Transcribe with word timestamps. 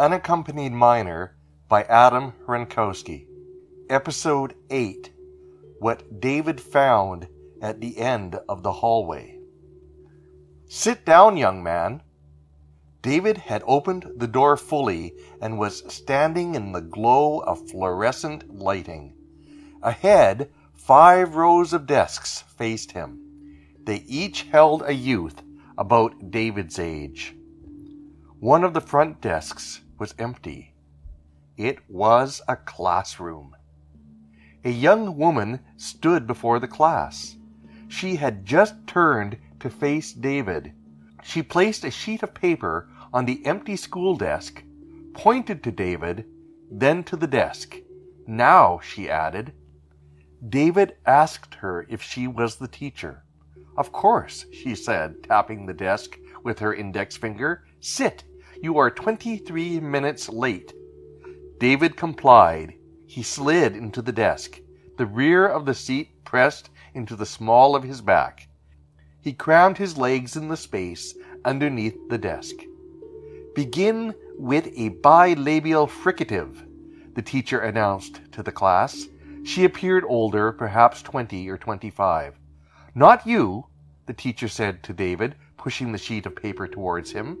Unaccompanied 0.00 0.72
Minor 0.72 1.36
by 1.68 1.82
Adam 1.82 2.32
Hrankowski. 2.46 3.26
Episode 3.90 4.54
8 4.70 5.12
What 5.78 6.22
David 6.22 6.58
Found 6.58 7.28
at 7.60 7.82
the 7.82 7.98
End 7.98 8.40
of 8.48 8.62
the 8.62 8.72
Hallway. 8.72 9.38
Sit 10.66 11.04
down, 11.04 11.36
young 11.36 11.62
man. 11.62 12.00
David 13.02 13.36
had 13.36 13.62
opened 13.66 14.10
the 14.16 14.26
door 14.26 14.56
fully 14.56 15.12
and 15.42 15.58
was 15.58 15.84
standing 15.92 16.54
in 16.54 16.72
the 16.72 16.80
glow 16.80 17.40
of 17.40 17.68
fluorescent 17.68 18.48
lighting. 18.54 19.12
Ahead, 19.82 20.50
five 20.72 21.34
rows 21.34 21.74
of 21.74 21.86
desks 21.86 22.42
faced 22.56 22.92
him. 22.92 23.20
They 23.84 23.96
each 24.06 24.44
held 24.44 24.82
a 24.86 24.94
youth 24.94 25.42
about 25.76 26.30
David's 26.30 26.78
age. 26.78 27.36
One 28.38 28.64
of 28.64 28.72
the 28.72 28.80
front 28.80 29.20
desks 29.20 29.82
was 30.00 30.14
empty. 30.18 30.74
It 31.56 31.78
was 31.88 32.40
a 32.48 32.56
classroom. 32.56 33.54
A 34.64 34.70
young 34.70 35.16
woman 35.16 35.60
stood 35.76 36.26
before 36.26 36.58
the 36.58 36.66
class. 36.66 37.36
She 37.86 38.16
had 38.16 38.46
just 38.46 38.86
turned 38.86 39.36
to 39.60 39.68
face 39.68 40.12
David. 40.12 40.72
She 41.22 41.42
placed 41.42 41.84
a 41.84 41.90
sheet 41.90 42.22
of 42.22 42.32
paper 42.32 42.88
on 43.12 43.26
the 43.26 43.44
empty 43.44 43.76
school 43.76 44.16
desk, 44.16 44.62
pointed 45.12 45.62
to 45.64 45.70
David, 45.70 46.24
then 46.70 47.04
to 47.04 47.16
the 47.16 47.26
desk. 47.26 47.76
Now, 48.26 48.80
she 48.82 49.10
added. 49.10 49.52
David 50.48 50.96
asked 51.04 51.56
her 51.56 51.86
if 51.90 52.00
she 52.00 52.26
was 52.26 52.56
the 52.56 52.68
teacher. 52.68 53.24
Of 53.76 53.92
course, 53.92 54.46
she 54.52 54.74
said, 54.74 55.22
tapping 55.24 55.66
the 55.66 55.74
desk 55.74 56.18
with 56.42 56.58
her 56.60 56.72
index 56.72 57.16
finger. 57.16 57.64
Sit. 57.80 58.24
You 58.62 58.76
are 58.76 58.90
23 58.90 59.80
minutes 59.80 60.28
late. 60.28 60.74
David 61.58 61.96
complied. 61.96 62.74
He 63.06 63.22
slid 63.22 63.74
into 63.74 64.02
the 64.02 64.12
desk, 64.12 64.60
the 64.98 65.06
rear 65.06 65.46
of 65.46 65.64
the 65.64 65.74
seat 65.74 66.24
pressed 66.24 66.68
into 66.92 67.16
the 67.16 67.24
small 67.24 67.74
of 67.74 67.82
his 67.82 68.02
back. 68.02 68.48
He 69.22 69.32
crammed 69.32 69.78
his 69.78 69.96
legs 69.96 70.36
in 70.36 70.48
the 70.48 70.58
space 70.58 71.14
underneath 71.44 71.96
the 72.10 72.18
desk. 72.18 72.54
Begin 73.54 74.14
with 74.38 74.66
a 74.76 74.90
bilabial 74.90 75.88
fricative, 75.88 76.66
the 77.14 77.22
teacher 77.22 77.60
announced 77.60 78.20
to 78.32 78.42
the 78.42 78.52
class. 78.52 79.06
She 79.42 79.64
appeared 79.64 80.04
older, 80.06 80.52
perhaps 80.52 81.00
20 81.00 81.48
or 81.48 81.56
25. 81.56 82.38
Not 82.94 83.26
you, 83.26 83.66
the 84.04 84.12
teacher 84.12 84.48
said 84.48 84.82
to 84.82 84.92
David, 84.92 85.34
pushing 85.56 85.92
the 85.92 85.98
sheet 85.98 86.26
of 86.26 86.36
paper 86.36 86.68
towards 86.68 87.10
him. 87.10 87.38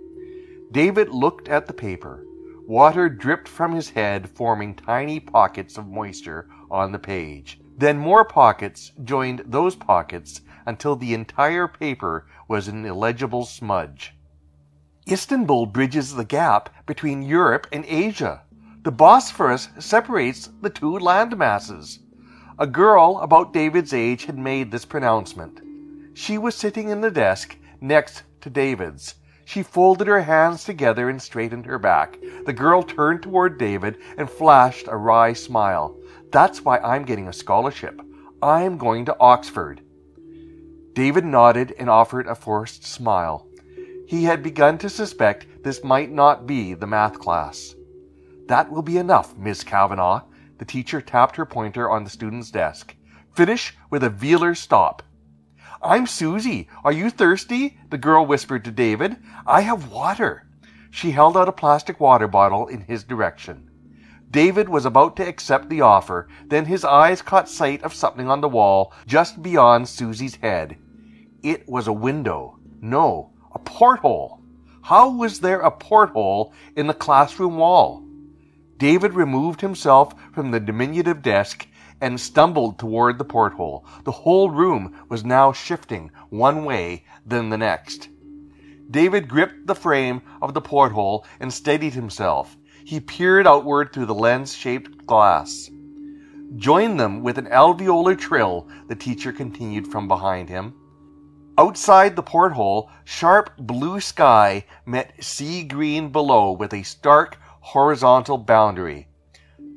David 0.72 1.08
looked 1.08 1.48
at 1.48 1.66
the 1.66 1.72
paper. 1.72 2.24
Water 2.66 3.08
dripped 3.08 3.48
from 3.48 3.72
his 3.72 3.90
head, 3.90 4.30
forming 4.30 4.74
tiny 4.74 5.18
pockets 5.18 5.76
of 5.76 5.88
moisture 5.88 6.48
on 6.70 6.92
the 6.92 6.98
page. 6.98 7.60
Then 7.76 7.98
more 7.98 8.24
pockets 8.24 8.92
joined 9.02 9.42
those 9.46 9.74
pockets 9.74 10.42
until 10.66 10.94
the 10.94 11.14
entire 11.14 11.66
paper 11.66 12.26
was 12.46 12.68
an 12.68 12.84
illegible 12.84 13.44
smudge. 13.44 14.14
Istanbul 15.10 15.66
bridges 15.66 16.14
the 16.14 16.24
gap 16.24 16.86
between 16.86 17.22
Europe 17.22 17.66
and 17.72 17.84
Asia. 17.86 18.42
The 18.84 18.92
Bosphorus 18.92 19.70
separates 19.78 20.50
the 20.62 20.70
two 20.70 20.98
land 20.98 21.36
masses. 21.36 21.98
A 22.58 22.66
girl 22.66 23.18
about 23.22 23.52
David's 23.52 23.92
age 23.92 24.26
had 24.26 24.38
made 24.38 24.70
this 24.70 24.84
pronouncement. 24.84 25.60
She 26.14 26.38
was 26.38 26.54
sitting 26.54 26.90
in 26.90 27.00
the 27.00 27.10
desk 27.10 27.56
next 27.80 28.22
to 28.42 28.50
David's. 28.50 29.14
She 29.50 29.64
folded 29.64 30.06
her 30.06 30.22
hands 30.22 30.62
together 30.62 31.08
and 31.08 31.20
straightened 31.20 31.66
her 31.66 31.80
back. 31.80 32.20
The 32.46 32.52
girl 32.52 32.84
turned 32.84 33.24
toward 33.24 33.58
David 33.58 33.98
and 34.16 34.30
flashed 34.30 34.86
a 34.86 34.96
wry 34.96 35.32
smile. 35.32 35.98
That's 36.30 36.64
why 36.64 36.78
I'm 36.78 37.02
getting 37.02 37.26
a 37.26 37.32
scholarship. 37.32 38.00
I'm 38.40 38.78
going 38.78 39.06
to 39.06 39.16
Oxford. 39.18 39.80
David 40.92 41.24
nodded 41.24 41.74
and 41.80 41.90
offered 41.90 42.28
a 42.28 42.36
forced 42.36 42.84
smile. 42.84 43.48
He 44.06 44.22
had 44.22 44.44
begun 44.44 44.78
to 44.78 44.88
suspect 44.88 45.64
this 45.64 45.82
might 45.82 46.12
not 46.12 46.46
be 46.46 46.74
the 46.74 46.86
math 46.86 47.18
class. 47.18 47.74
That 48.46 48.70
will 48.70 48.82
be 48.82 48.98
enough, 48.98 49.36
Miss 49.36 49.64
Kavanagh. 49.64 50.20
The 50.58 50.64
teacher 50.64 51.00
tapped 51.00 51.34
her 51.34 51.44
pointer 51.44 51.90
on 51.90 52.04
the 52.04 52.10
student's 52.10 52.52
desk. 52.52 52.94
Finish 53.34 53.74
with 53.90 54.04
a 54.04 54.10
velar 54.10 54.56
stop. 54.56 55.02
I'm 55.82 56.06
Susie. 56.06 56.68
Are 56.84 56.92
you 56.92 57.08
thirsty? 57.08 57.78
The 57.88 57.96
girl 57.96 58.26
whispered 58.26 58.64
to 58.66 58.70
David. 58.70 59.16
I 59.46 59.62
have 59.62 59.90
water. 59.90 60.46
She 60.90 61.12
held 61.12 61.38
out 61.38 61.48
a 61.48 61.52
plastic 61.52 61.98
water 61.98 62.28
bottle 62.28 62.66
in 62.66 62.82
his 62.82 63.02
direction. 63.02 63.70
David 64.30 64.68
was 64.68 64.84
about 64.84 65.16
to 65.16 65.26
accept 65.26 65.70
the 65.70 65.80
offer, 65.80 66.28
then 66.46 66.66
his 66.66 66.84
eyes 66.84 67.22
caught 67.22 67.48
sight 67.48 67.82
of 67.82 67.94
something 67.94 68.28
on 68.28 68.42
the 68.42 68.48
wall 68.48 68.92
just 69.06 69.42
beyond 69.42 69.88
Susie's 69.88 70.36
head. 70.36 70.76
It 71.42 71.66
was 71.66 71.88
a 71.88 71.92
window. 71.92 72.58
No, 72.82 73.32
a 73.52 73.58
porthole. 73.58 74.42
How 74.82 75.10
was 75.10 75.40
there 75.40 75.60
a 75.60 75.70
porthole 75.70 76.52
in 76.76 76.88
the 76.88 76.94
classroom 76.94 77.56
wall? 77.56 78.04
David 78.76 79.14
removed 79.14 79.62
himself 79.62 80.14
from 80.32 80.50
the 80.50 80.60
diminutive 80.60 81.22
desk 81.22 81.66
and 82.00 82.20
stumbled 82.20 82.78
toward 82.78 83.18
the 83.18 83.24
porthole. 83.24 83.84
The 84.04 84.12
whole 84.12 84.50
room 84.50 84.94
was 85.08 85.24
now 85.24 85.52
shifting 85.52 86.10
one 86.28 86.64
way, 86.64 87.04
then 87.26 87.50
the 87.50 87.58
next. 87.58 88.08
David 88.90 89.28
gripped 89.28 89.66
the 89.66 89.74
frame 89.74 90.22
of 90.42 90.54
the 90.54 90.60
porthole 90.60 91.24
and 91.38 91.52
steadied 91.52 91.94
himself. 91.94 92.56
He 92.84 92.98
peered 92.98 93.46
outward 93.46 93.92
through 93.92 94.06
the 94.06 94.14
lens 94.14 94.54
shaped 94.54 95.06
glass. 95.06 95.70
Join 96.56 96.96
them 96.96 97.22
with 97.22 97.38
an 97.38 97.46
alveolar 97.46 98.18
trill, 98.18 98.66
the 98.88 98.96
teacher 98.96 99.32
continued 99.32 99.86
from 99.86 100.08
behind 100.08 100.48
him. 100.48 100.74
Outside 101.56 102.16
the 102.16 102.22
porthole, 102.22 102.90
sharp 103.04 103.50
blue 103.58 104.00
sky 104.00 104.64
met 104.86 105.12
sea 105.22 105.62
green 105.62 106.10
below 106.10 106.52
with 106.52 106.72
a 106.72 106.82
stark 106.82 107.36
horizontal 107.60 108.38
boundary. 108.38 109.06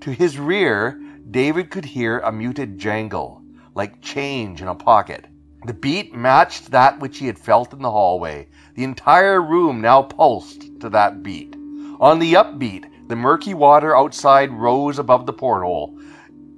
To 0.01 0.11
his 0.11 0.40
rear, 0.40 1.00
David 1.31 1.72
could 1.72 1.85
hear 1.85 2.19
a 2.19 2.31
muted 2.31 2.78
jangle, 2.78 3.41
like 3.73 4.01
change 4.01 4.61
in 4.61 4.67
a 4.67 4.75
pocket. 4.75 5.25
The 5.66 5.73
beat 5.73 6.13
matched 6.13 6.72
that 6.72 7.00
which 7.00 7.19
he 7.19 7.28
had 7.28 7.39
felt 7.39 7.73
in 7.73 7.81
the 7.81 7.91
hallway. 7.91 8.50
The 8.75 8.84
entire 8.84 9.41
room 9.41 9.79
now 9.81 10.01
pulsed 10.01 10.79
to 10.81 10.89
that 10.89 11.23
beat. 11.23 11.56
On 12.00 12.19
the 12.19 12.34
upbeat, 12.34 12.85
the 13.07 13.16
murky 13.16 13.53
water 13.53 13.95
outside 13.95 14.51
rose 14.51 15.00
above 15.00 15.25
the 15.25 15.34
porthole. 15.34 15.97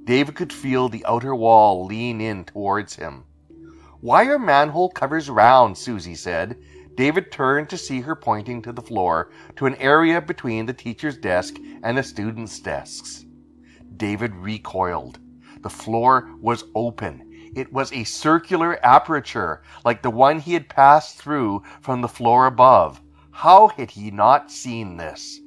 David 0.06 0.36
could 0.36 0.52
feel 0.52 0.90
the 0.90 1.06
outer 1.06 1.36
wall 1.36 1.86
lean 1.86 2.20
in 2.20 2.46
towards 2.46 2.96
him. 2.96 3.26
Why 4.02 4.26
are 4.26 4.40
manhole 4.40 4.90
covers 4.90 5.30
round? 5.30 5.78
Susie 5.78 6.16
said. 6.16 6.58
David 6.96 7.32
turned 7.32 7.70
to 7.70 7.78
see 7.78 8.02
her 8.02 8.16
pointing 8.16 8.62
to 8.62 8.72
the 8.72 8.82
floor, 8.82 9.30
to 9.58 9.66
an 9.66 9.76
area 9.76 10.22
between 10.22 10.66
the 10.66 10.74
teacher's 10.74 11.18
desk 11.18 11.56
and 11.84 11.98
the 11.98 12.04
students' 12.04 12.60
desks. 12.60 13.25
David 13.98 14.36
recoiled. 14.36 15.20
The 15.62 15.70
floor 15.70 16.30
was 16.42 16.66
open. 16.76 17.52
It 17.56 17.72
was 17.72 17.92
a 17.94 18.04
circular 18.04 18.78
aperture, 18.86 19.62
like 19.84 20.02
the 20.02 20.10
one 20.10 20.40
he 20.40 20.54
had 20.54 20.70
passed 20.70 21.18
through 21.18 21.64
from 21.82 22.02
the 22.02 22.08
floor 22.08 22.48
above. 22.48 23.02
How 23.32 23.70
had 23.70 23.92
he 23.92 24.12
not 24.12 24.52
seen 24.52 24.98
this? 24.98 25.40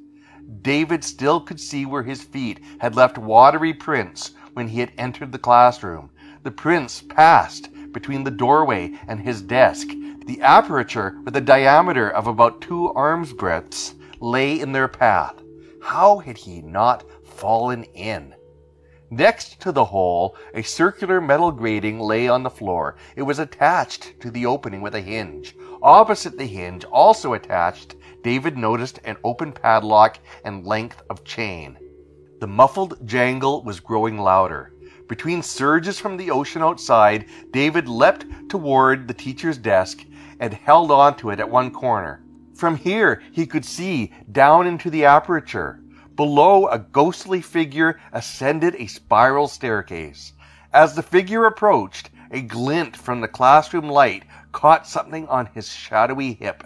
David 0.61 1.03
still 1.03 1.39
could 1.41 1.59
see 1.59 1.85
where 1.85 2.03
his 2.03 2.23
feet 2.23 2.59
had 2.79 2.95
left 2.95 3.17
watery 3.17 3.73
prints 3.73 4.31
when 4.53 4.67
he 4.67 4.79
had 4.79 4.91
entered 4.97 5.31
the 5.31 5.37
classroom. 5.37 6.09
The 6.43 6.51
prints 6.51 7.01
passed 7.01 7.69
between 7.91 8.23
the 8.23 8.31
doorway 8.31 8.93
and 9.07 9.19
his 9.19 9.41
desk. 9.41 9.87
The 10.25 10.41
aperture, 10.41 11.19
with 11.23 11.35
a 11.35 11.41
diameter 11.41 12.09
of 12.09 12.27
about 12.27 12.61
two 12.61 12.91
arms' 12.93 13.33
breadths, 13.33 13.95
lay 14.19 14.59
in 14.59 14.71
their 14.71 14.87
path. 14.87 15.35
How 15.81 16.19
had 16.19 16.37
he 16.37 16.61
not 16.61 17.03
fallen 17.23 17.83
in? 17.83 18.35
Next 19.11 19.59
to 19.61 19.71
the 19.71 19.85
hole, 19.85 20.35
a 20.53 20.61
circular 20.61 21.19
metal 21.19 21.51
grating 21.51 21.99
lay 21.99 22.27
on 22.27 22.43
the 22.43 22.49
floor. 22.49 22.95
It 23.15 23.23
was 23.23 23.39
attached 23.39 24.19
to 24.19 24.29
the 24.29 24.45
opening 24.45 24.81
with 24.81 24.93
a 24.93 25.01
hinge. 25.01 25.55
Opposite 25.81 26.37
the 26.37 26.45
hinge, 26.45 26.85
also 26.85 27.33
attached, 27.33 27.95
David 28.23 28.55
noticed 28.55 28.99
an 29.05 29.17
open 29.23 29.51
padlock 29.51 30.19
and 30.45 30.65
length 30.65 31.01
of 31.09 31.23
chain. 31.23 31.77
The 32.39 32.47
muffled 32.47 33.07
jangle 33.07 33.63
was 33.63 33.79
growing 33.79 34.19
louder. 34.19 34.73
Between 35.07 35.41
surges 35.41 35.99
from 35.99 36.15
the 36.15 36.29
ocean 36.29 36.61
outside, 36.61 37.25
David 37.51 37.87
leapt 37.87 38.25
toward 38.47 39.07
the 39.07 39.13
teacher's 39.15 39.57
desk 39.57 40.05
and 40.39 40.53
held 40.53 40.91
on 40.91 41.17
to 41.17 41.31
it 41.31 41.39
at 41.39 41.49
one 41.49 41.71
corner. 41.71 42.23
From 42.53 42.75
here, 42.75 43.23
he 43.31 43.47
could 43.47 43.65
see 43.65 44.13
down 44.31 44.67
into 44.67 44.91
the 44.91 45.05
aperture. 45.05 45.81
Below, 46.19 46.67
a 46.67 46.79
ghostly 46.79 47.39
figure 47.39 47.97
ascended 48.11 48.75
a 48.75 48.87
spiral 48.87 49.47
staircase. 49.47 50.33
As 50.73 50.93
the 50.93 51.01
figure 51.01 51.45
approached, 51.45 52.09
a 52.29 52.41
glint 52.41 52.97
from 52.97 53.21
the 53.21 53.29
classroom 53.29 53.87
light 53.87 54.25
caught 54.51 54.85
something 54.85 55.29
on 55.29 55.45
his 55.53 55.69
shadowy 55.71 56.33
hip 56.33 56.61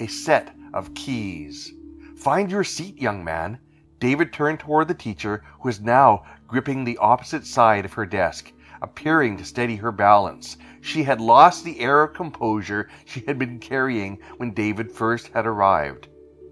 a 0.00 0.06
set 0.06 0.56
of 0.72 0.94
keys. 0.94 1.70
Find 2.16 2.50
your 2.50 2.64
seat, 2.64 2.98
young 2.98 3.22
man. 3.22 3.58
David 4.00 4.32
turned 4.32 4.60
toward 4.60 4.88
the 4.88 4.94
teacher, 4.94 5.44
who 5.60 5.68
was 5.68 5.82
now 5.82 6.24
gripping 6.46 6.84
the 6.84 6.96
opposite 6.96 7.46
side 7.46 7.84
of 7.84 7.92
her 7.92 8.06
desk, 8.06 8.54
appearing 8.80 9.36
to 9.36 9.44
steady 9.44 9.76
her 9.76 9.92
balance. 9.92 10.56
She 10.80 11.02
had 11.02 11.20
lost 11.20 11.62
the 11.62 11.80
air 11.80 12.02
of 12.02 12.14
composure 12.14 12.88
she 13.04 13.20
had 13.26 13.38
been 13.38 13.58
carrying 13.58 14.20
when 14.38 14.54
David 14.54 14.90
first 14.90 15.28
had 15.28 15.44
arrived. 15.44 16.08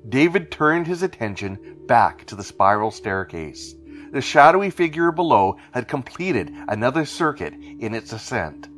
David 0.09 0.51
turned 0.51 0.87
his 0.87 1.03
attention 1.03 1.77
back 1.87 2.25
to 2.27 2.35
the 2.35 2.43
spiral 2.43 2.91
staircase. 2.91 3.75
The 4.13 4.21
shadowy 4.21 4.71
figure 4.71 5.13
below 5.13 5.57
had 5.73 5.89
completed 5.89 6.53
another 6.69 7.05
circuit 7.05 7.55
in 7.55 7.95
its 7.95 8.13
ascent. 8.13 8.69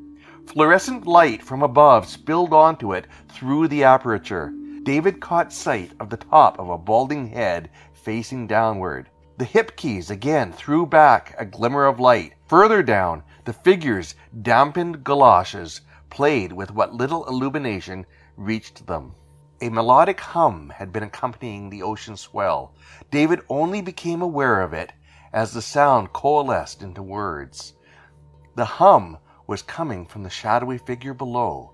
Fluorescent 0.47 1.06
light 1.06 1.43
from 1.43 1.62
above 1.62 2.06
spilled 2.06 2.53
onto 2.53 2.93
it 2.93 3.06
through 3.29 3.69
the 3.69 3.85
aperture. 3.85 4.53
David 4.82 5.21
caught 5.21 5.53
sight 5.53 5.93
of 5.99 6.11
the 6.11 6.19
top 6.19 6.59
of 6.59 6.69
a 6.69 6.79
balding 6.79 7.29
head 7.29 7.71
facing 7.94 8.47
downward. 8.47 9.09
The 9.38 9.47
hip 9.47 9.76
keys 9.76 10.11
again 10.11 10.53
threw 10.53 10.87
back 10.87 11.35
a 11.38 11.47
glimmer 11.47 11.87
of 11.87 11.99
light. 11.99 12.35
Further 12.49 12.82
down, 12.82 13.23
the 13.44 13.55
figure's 13.55 14.15
dampened 14.43 15.03
galoshes 15.03 15.81
played 16.11 16.53
with 16.53 16.71
what 16.71 16.94
little 16.94 17.26
illumination 17.26 18.05
reached 18.37 18.87
them. 18.87 19.15
A 19.64 19.70
melodic 19.70 20.20
hum 20.20 20.75
had 20.76 20.93
been 20.93 21.02
accompanying 21.02 21.70
the 21.70 21.82
ocean 21.82 22.19
swell. 22.19 22.75
David 23.11 23.40
only 23.49 23.81
became 23.81 24.20
aware 24.20 24.61
of 24.61 24.75
it 24.75 24.93
as 25.32 25.55
the 25.55 25.62
sound 25.62 26.12
coalesced 26.12 26.82
into 26.82 27.02
words. 27.02 27.72
The 28.56 28.66
hum 28.66 29.16
was 29.46 29.62
coming 29.62 30.05
from 30.05 30.22
the 30.22 30.28
shadowy 30.28 30.76
figure 30.76 31.14
below. 31.14 31.72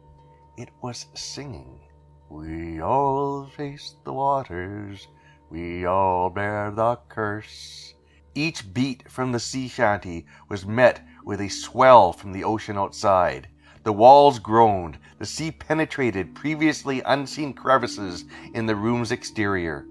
It 0.57 0.69
was 0.81 1.07
singing. 1.15 1.81
We 2.29 2.81
all 2.81 3.47
face 3.57 3.97
the 4.05 4.13
waters, 4.13 5.09
we 5.51 5.85
all 5.85 6.31
bear 6.31 6.71
the 6.71 6.95
curse. 7.09 7.95
Each 8.37 8.73
beat 8.73 9.11
from 9.11 9.33
the 9.33 9.41
sea 9.41 9.67
shanty 9.67 10.27
was 10.49 10.65
met 10.65 11.05
with 11.25 11.41
a 11.41 11.49
swell 11.49 12.13
from 12.13 12.31
the 12.31 12.45
ocean 12.45 12.79
outside. 12.79 13.49
The 13.83 13.93
walls 13.93 14.39
groaned, 14.39 14.99
the 15.21 15.27
sea 15.27 15.51
penetrated 15.51 16.35
previously 16.35 17.03
unseen 17.03 17.53
crevices 17.53 18.25
in 18.55 18.65
the 18.65 18.75
room's 18.75 19.13
exterior. 19.13 19.87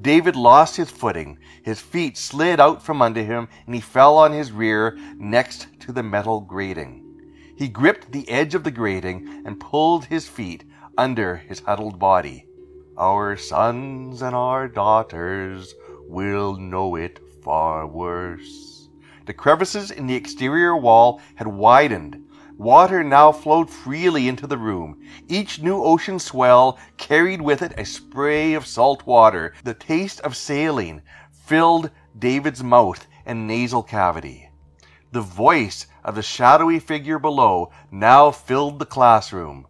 David 0.00 0.34
lost 0.34 0.76
his 0.76 0.90
footing, 0.90 1.38
his 1.62 1.80
feet 1.80 2.18
slid 2.18 2.58
out 2.58 2.82
from 2.82 3.00
under 3.00 3.22
him, 3.22 3.48
and 3.64 3.76
he 3.76 3.80
fell 3.80 4.18
on 4.18 4.32
his 4.32 4.50
rear 4.50 4.98
next 5.16 5.68
to 5.78 5.92
the 5.92 6.02
metal 6.02 6.40
grating. 6.40 7.04
He 7.56 7.68
gripped 7.68 8.10
the 8.10 8.28
edge 8.28 8.56
of 8.56 8.64
the 8.64 8.72
grating 8.72 9.44
and 9.46 9.60
pulled 9.60 10.06
his 10.06 10.26
feet 10.26 10.64
under 10.98 11.36
his 11.36 11.60
huddled 11.60 12.00
body. 12.00 12.48
Our 12.98 13.36
sons 13.36 14.20
and 14.20 14.34
our 14.34 14.66
daughters 14.66 15.76
will 16.08 16.56
know 16.56 16.96
it 16.96 17.20
far 17.44 17.86
worse. 17.86 18.88
The 19.26 19.32
crevices 19.32 19.92
in 19.92 20.08
the 20.08 20.16
exterior 20.16 20.76
wall 20.76 21.20
had 21.36 21.46
widened, 21.46 22.24
Water 22.62 23.02
now 23.02 23.32
flowed 23.32 23.68
freely 23.68 24.28
into 24.28 24.46
the 24.46 24.56
room. 24.56 25.00
Each 25.26 25.60
new 25.60 25.82
ocean 25.82 26.20
swell 26.20 26.78
carried 26.96 27.42
with 27.42 27.60
it 27.60 27.74
a 27.76 27.84
spray 27.84 28.54
of 28.54 28.68
salt 28.68 29.04
water. 29.04 29.52
The 29.64 29.74
taste 29.74 30.20
of 30.20 30.36
saline 30.36 31.02
filled 31.32 31.90
David's 32.16 32.62
mouth 32.62 33.08
and 33.26 33.48
nasal 33.48 33.82
cavity. 33.82 34.48
The 35.10 35.22
voice 35.22 35.88
of 36.04 36.14
the 36.14 36.22
shadowy 36.22 36.78
figure 36.78 37.18
below 37.18 37.72
now 37.90 38.30
filled 38.30 38.78
the 38.78 38.86
classroom. 38.86 39.66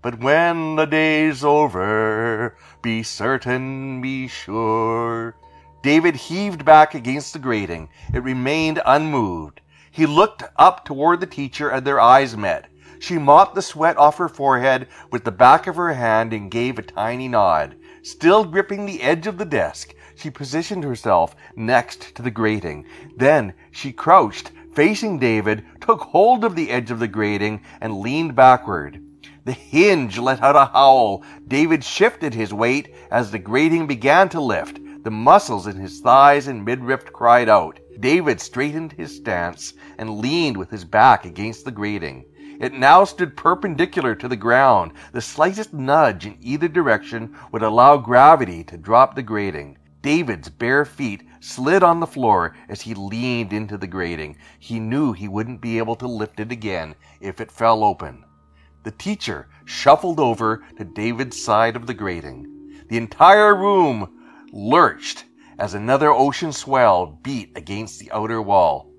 But 0.00 0.20
when 0.20 0.76
the 0.76 0.86
day's 0.86 1.42
over, 1.42 2.56
be 2.82 3.02
certain, 3.02 4.00
be 4.00 4.28
sure. 4.28 5.34
David 5.82 6.14
heaved 6.14 6.64
back 6.64 6.94
against 6.94 7.32
the 7.32 7.40
grating. 7.40 7.88
It 8.14 8.22
remained 8.22 8.80
unmoved. 8.86 9.60
He 9.90 10.06
looked 10.06 10.44
up 10.56 10.84
toward 10.84 11.20
the 11.20 11.26
teacher 11.26 11.68
and 11.68 11.86
their 11.86 12.00
eyes 12.00 12.36
met. 12.36 12.68
She 13.00 13.18
mopped 13.18 13.54
the 13.54 13.62
sweat 13.62 13.96
off 13.96 14.18
her 14.18 14.28
forehead 14.28 14.88
with 15.10 15.24
the 15.24 15.32
back 15.32 15.66
of 15.66 15.76
her 15.76 15.92
hand 15.92 16.32
and 16.32 16.50
gave 16.50 16.78
a 16.78 16.82
tiny 16.82 17.28
nod. 17.28 17.76
Still 18.02 18.44
gripping 18.44 18.86
the 18.86 19.02
edge 19.02 19.26
of 19.26 19.38
the 19.38 19.44
desk, 19.44 19.94
she 20.14 20.30
positioned 20.30 20.82
herself 20.82 21.36
next 21.54 22.14
to 22.16 22.22
the 22.22 22.30
grating. 22.30 22.84
Then 23.16 23.54
she 23.70 23.92
crouched, 23.92 24.50
facing 24.74 25.18
David, 25.18 25.64
took 25.80 26.00
hold 26.00 26.44
of 26.44 26.56
the 26.56 26.70
edge 26.70 26.90
of 26.90 26.98
the 26.98 27.08
grating, 27.08 27.62
and 27.80 28.00
leaned 28.00 28.34
backward. 28.34 29.02
The 29.44 29.52
hinge 29.52 30.18
let 30.18 30.42
out 30.42 30.56
a 30.56 30.66
howl. 30.66 31.22
David 31.46 31.84
shifted 31.84 32.34
his 32.34 32.52
weight 32.52 32.94
as 33.10 33.30
the 33.30 33.38
grating 33.38 33.86
began 33.86 34.28
to 34.30 34.40
lift. 34.40 34.78
The 35.04 35.10
muscles 35.10 35.66
in 35.66 35.76
his 35.76 36.00
thighs 36.00 36.48
and 36.48 36.64
midriff 36.64 37.06
cried 37.12 37.48
out. 37.48 37.78
David 38.00 38.40
straightened 38.40 38.92
his 38.92 39.16
stance 39.16 39.74
and 39.98 40.18
leaned 40.18 40.56
with 40.56 40.70
his 40.70 40.84
back 40.84 41.24
against 41.24 41.64
the 41.64 41.70
grating. 41.70 42.24
It 42.60 42.72
now 42.72 43.04
stood 43.04 43.36
perpendicular 43.36 44.14
to 44.16 44.28
the 44.28 44.36
ground. 44.36 44.92
The 45.12 45.20
slightest 45.20 45.72
nudge 45.72 46.26
in 46.26 46.36
either 46.40 46.68
direction 46.68 47.36
would 47.52 47.62
allow 47.62 47.96
gravity 47.96 48.64
to 48.64 48.76
drop 48.76 49.14
the 49.14 49.22
grating. 49.22 49.78
David's 50.02 50.48
bare 50.48 50.84
feet 50.84 51.22
slid 51.40 51.82
on 51.82 52.00
the 52.00 52.06
floor 52.06 52.56
as 52.68 52.82
he 52.82 52.94
leaned 52.94 53.52
into 53.52 53.76
the 53.76 53.86
grating. 53.86 54.36
He 54.58 54.80
knew 54.80 55.12
he 55.12 55.28
wouldn't 55.28 55.60
be 55.60 55.78
able 55.78 55.96
to 55.96 56.06
lift 56.06 56.40
it 56.40 56.52
again 56.52 56.94
if 57.20 57.40
it 57.40 57.52
fell 57.52 57.84
open. 57.84 58.24
The 58.84 58.92
teacher 58.92 59.48
shuffled 59.64 60.20
over 60.20 60.64
to 60.76 60.84
David's 60.84 61.42
side 61.42 61.76
of 61.76 61.86
the 61.86 61.94
grating. 61.94 62.84
The 62.88 62.96
entire 62.96 63.54
room 63.54 64.14
lurched 64.52 65.24
as 65.58 65.74
another 65.74 66.10
ocean 66.10 66.52
swell 66.52 67.18
beat 67.22 67.56
against 67.56 67.98
the 67.98 68.10
outer 68.12 68.40
wall. 68.40 68.90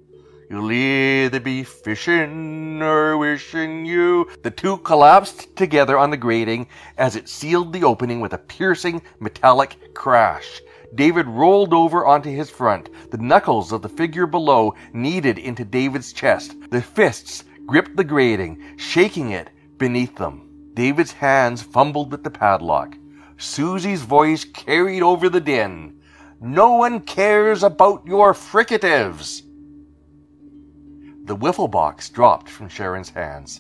You'll 0.49 0.71
either 0.71 1.39
be 1.39 1.63
fishing 1.63 2.81
or 2.81 3.17
wishing 3.17 3.85
you. 3.85 4.27
The 4.41 4.49
two 4.49 4.77
collapsed 4.77 5.55
together 5.55 5.95
on 5.95 6.09
the 6.09 6.17
grating 6.17 6.67
as 6.97 7.15
it 7.15 7.29
sealed 7.29 7.71
the 7.71 7.83
opening 7.83 8.19
with 8.19 8.33
a 8.33 8.39
piercing 8.39 9.03
metallic 9.19 9.93
crash. 9.93 10.59
David 10.95 11.27
rolled 11.27 11.71
over 11.71 12.03
onto 12.03 12.31
his 12.31 12.49
front. 12.49 12.89
The 13.11 13.19
knuckles 13.19 13.71
of 13.71 13.83
the 13.83 13.89
figure 13.89 14.25
below 14.25 14.73
kneaded 14.91 15.37
into 15.37 15.63
David's 15.63 16.13
chest. 16.13 16.55
The 16.71 16.81
fists 16.81 17.43
gripped 17.67 17.95
the 17.95 18.03
grating, 18.03 18.75
shaking 18.77 19.29
it 19.29 19.51
beneath 19.77 20.15
them. 20.15 20.71
David's 20.73 21.11
hands 21.11 21.61
fumbled 21.61 22.11
with 22.11 22.23
the 22.23 22.31
padlock. 22.31 22.95
Susie's 23.37 24.01
voice 24.01 24.45
carried 24.45 25.03
over 25.03 25.29
the 25.29 25.39
din. 25.39 25.98
No 26.41 26.75
one 26.75 27.01
cares 27.01 27.63
about 27.63 28.05
your 28.05 28.33
fricatives. 28.33 29.41
The 31.25 31.35
wiffle 31.35 31.69
box 31.69 32.07
dropped 32.07 32.47
from 32.47 32.69
Sharon's 32.69 33.09
hands. 33.09 33.59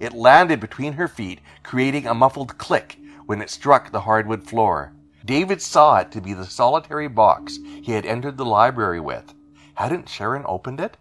It 0.00 0.12
landed 0.12 0.58
between 0.58 0.94
her 0.94 1.06
feet, 1.06 1.40
creating 1.62 2.08
a 2.08 2.14
muffled 2.14 2.58
click 2.58 2.98
when 3.26 3.40
it 3.40 3.48
struck 3.48 3.92
the 3.92 4.00
hardwood 4.00 4.42
floor. 4.42 4.92
David 5.24 5.62
saw 5.62 5.98
it 5.98 6.10
to 6.10 6.20
be 6.20 6.32
the 6.32 6.44
solitary 6.44 7.06
box 7.06 7.60
he 7.80 7.92
had 7.92 8.04
entered 8.04 8.36
the 8.36 8.44
library 8.44 9.00
with. 9.00 9.32
Hadn't 9.74 10.08
Sharon 10.08 10.44
opened 10.46 10.80
it? 10.80 10.96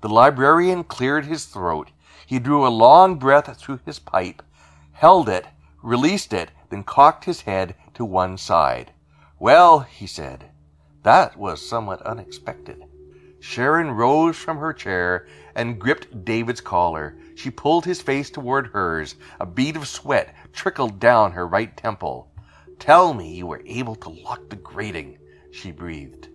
The 0.00 0.08
librarian 0.08 0.84
cleared 0.84 1.26
his 1.26 1.44
throat. 1.44 1.90
He 2.24 2.38
drew 2.38 2.64
a 2.64 2.68
long 2.68 3.16
breath 3.16 3.56
through 3.58 3.80
his 3.84 3.98
pipe, 3.98 4.42
held 4.92 5.28
it, 5.28 5.44
released 5.82 6.32
it, 6.32 6.52
then 6.70 6.84
cocked 6.84 7.24
his 7.24 7.40
head 7.40 7.74
to 7.94 8.04
one 8.04 8.38
side. 8.38 8.92
Well, 9.40 9.80
he 9.80 10.06
said, 10.06 10.51
that 11.02 11.36
was 11.36 11.66
somewhat 11.66 12.02
unexpected. 12.02 12.84
Sharon 13.40 13.90
rose 13.90 14.36
from 14.36 14.58
her 14.58 14.72
chair 14.72 15.26
and 15.56 15.78
gripped 15.78 16.24
David's 16.24 16.60
collar. 16.60 17.16
She 17.34 17.50
pulled 17.50 17.84
his 17.84 18.00
face 18.00 18.30
toward 18.30 18.68
hers. 18.68 19.16
A 19.40 19.46
bead 19.46 19.76
of 19.76 19.88
sweat 19.88 20.34
trickled 20.52 21.00
down 21.00 21.32
her 21.32 21.46
right 21.46 21.76
temple. 21.76 22.30
Tell 22.78 23.14
me 23.14 23.34
you 23.34 23.46
were 23.46 23.62
able 23.66 23.96
to 23.96 24.10
lock 24.10 24.48
the 24.48 24.56
grating, 24.56 25.18
she 25.50 25.72
breathed. 25.72 26.28